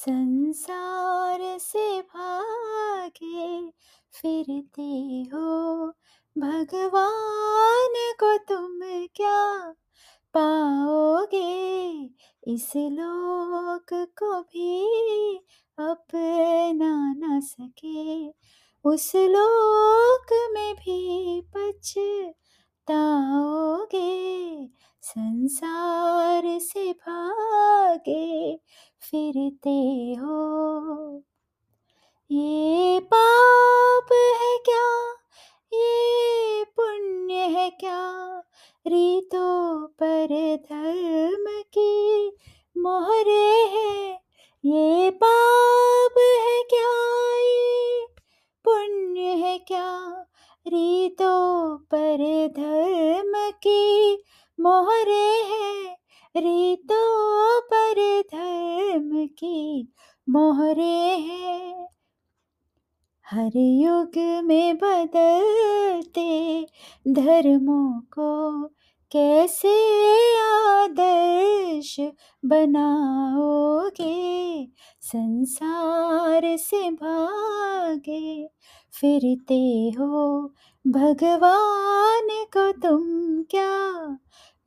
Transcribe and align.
संसार 0.00 1.58
से 1.58 2.00
भागे 2.00 3.70
फिरते 4.12 5.22
हो। 5.34 5.86
भगवान 6.38 8.12
को 8.20 8.36
तुम 8.38 8.80
क्या 9.14 9.74
पाओगे? 10.34 11.88
इस 12.48 12.72
लोक 12.76 13.86
को 13.92 14.40
भी 14.40 15.36
अपना 15.78 17.14
न 17.18 17.40
सके। 17.40 18.28
उस 18.84 19.12
लोक 19.16 20.50
में 20.52 20.74
भी 20.74 21.40
पछताओगे 22.90 24.66
संसार 25.02 26.42
से 26.58 26.92
भागे 26.92 28.60
फिरते 29.00 30.14
हो। 30.20 31.22
ये 32.30 33.00
पाप 33.00 34.12
है 34.12 34.58
क्या? 34.58 35.10
ये 35.72 36.64
पुण्य 36.64 37.34
है 37.34 37.70
क्या? 37.70 38.38
रीतों 38.86 39.86
पर 39.86 40.56
धर्म 40.56 41.62
की 41.62 42.28
मोहरे 42.78 43.64
है। 43.64 44.22
ये 44.64 45.10
पाप 45.10 45.37
रीतों 51.18 51.78
पर 51.78 52.52
धर्म 52.56 53.50
की 53.50 54.24
मोहरे 54.60 55.42
है। 55.42 55.96
रीतों 56.36 57.60
पर 57.60 58.20
धर्म 58.20 59.26
की 59.26 59.92
मोहरे 60.28 61.16
है। 61.16 61.88
हर 63.30 63.56
युग 63.56 64.44
में 64.44 64.76
बदलते 64.76 66.66
धर्मों 67.08 68.00
को 68.00 68.68
कैसे 69.10 70.38
आदर्श 70.38 71.96
बनाओगे? 72.44 74.68
संसार 75.00 76.56
से 76.56 76.90
भागे 76.90 78.50
फिरते 79.00 79.92
हो। 79.98 80.40
भगवान 80.86 82.28
को 82.30 82.72
तुम 82.72 83.42
क्या 83.42 84.02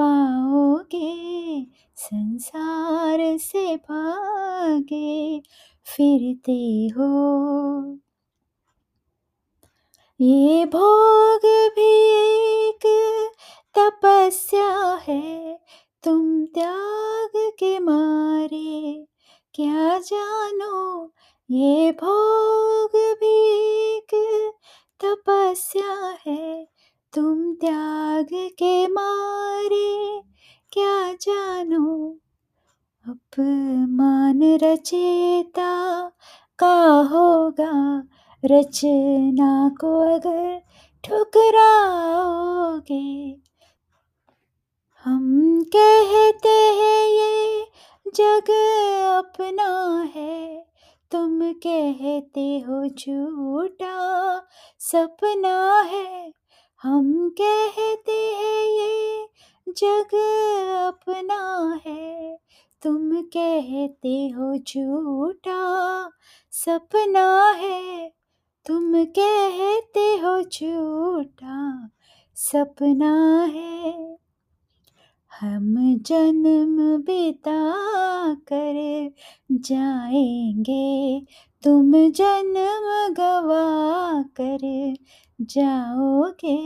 पाओगे? 0.00 1.66
संसार 1.96 3.38
से 3.38 3.76
भागे 3.76 5.42
फिरते 5.84 6.90
हो। 6.98 7.98
ये 10.20 10.66
भोग 10.66 11.40
भी 11.76 12.10
एक 12.68 12.86
तपस्या 13.78 15.00
है। 15.08 15.60
तुम 16.04 16.46
त्याग 16.46 17.30
के 17.36 17.78
मारे, 17.78 19.06
क्या 19.54 19.98
जानो? 19.98 21.12
ये 21.50 21.92
भोग 21.92 22.90
भी 22.96 23.75
एक 24.14 24.52
तपस्या 25.04 26.18
है, 26.26 26.68
तुम 27.14 27.54
त्याग 27.54 28.28
के 28.32 28.86
मारे, 28.86 30.22
क्या 30.72 31.12
जानो? 31.12 32.16
अपमान 33.08 34.42
रचेता 34.42 35.72
का 36.58 37.08
होगा, 37.12 38.02
रचना 38.44 39.70
को 39.80 40.14
अगर 40.14 40.62
ठुकराओगे। 41.04 43.36
हम 45.04 45.62
कहते 45.76 46.48
हैं, 46.48 47.08
ये 47.08 47.66
जग 48.14 48.50
अपना 49.18 49.68
है 50.14 50.45
कहते 51.52 52.58
हो 52.58 52.88
झूठा 52.88 53.96
सपना 54.78 55.80
है। 55.80 56.32
हम 56.82 57.28
कहते 57.40 58.34
हैं 58.34 58.64
ये 58.64 59.28
जग 59.68 60.14
अपना 60.86 61.80
है। 61.86 62.38
तुम 62.82 63.22
कहते 63.22 64.28
हो 64.28 64.58
झूठा 64.58 66.10
सपना 66.50 67.50
है। 67.50 68.12
तुम 68.66 69.04
कहते 69.04 70.16
हो 70.16 70.42
झूठा 70.42 71.90
सपना 72.34 73.42
है। 73.44 74.15
हम 75.40 75.74
जन्म 75.98 77.02
बिता 77.02 77.74
कर 78.34 79.10
जाएँगे। 79.52 81.20
तुम 81.64 81.92
जन्म 81.92 83.14
गवा 83.14 84.22
कर 84.40 84.94
जाओगे। 85.40 86.56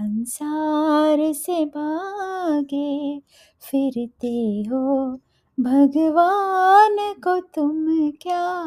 हंसार 0.00 1.32
से 1.32 1.64
भागे 1.64 3.20
फिरते 3.60 4.64
हो। 4.68 5.12
भगवान 5.60 6.96
को 6.98 7.40
तुम 7.40 8.10
क्या 8.10 8.66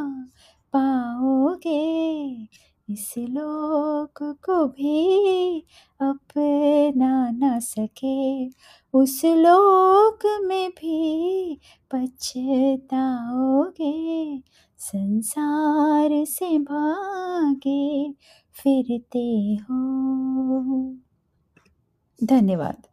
पाओगे? 0.74 1.80
इस 2.89 3.13
लोक 3.17 4.23
को 4.23 4.66
भी 4.67 5.59
अपना 6.01 7.29
न 7.31 7.59
सके। 7.59 8.45
उस 8.94 9.22
लोक 9.25 10.25
में 10.45 10.69
भी 10.69 11.59
पछताओगे, 11.91 12.83
संसार 14.79 16.25
से 16.25 16.57
भागे 16.59 18.11
फिरते 18.55 19.56
हो। 19.56 21.00
धन्यवाद। 22.21 22.88